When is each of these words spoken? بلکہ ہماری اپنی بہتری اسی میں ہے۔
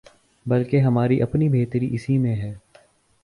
بلکہ 0.45 0.79
ہماری 0.79 1.21
اپنی 1.21 1.49
بہتری 1.49 1.89
اسی 1.95 2.17
میں 2.17 2.35
ہے۔ 2.35 2.53